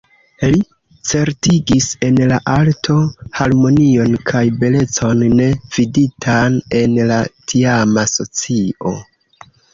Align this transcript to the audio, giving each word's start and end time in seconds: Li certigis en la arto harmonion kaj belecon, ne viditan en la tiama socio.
Li 0.53 0.59
certigis 1.09 1.89
en 2.07 2.17
la 2.31 2.39
arto 2.53 2.95
harmonion 3.41 4.17
kaj 4.31 4.41
belecon, 4.65 5.23
ne 5.41 5.51
viditan 5.77 6.59
en 6.81 6.99
la 7.15 7.21
tiama 7.55 8.09
socio. 8.17 8.97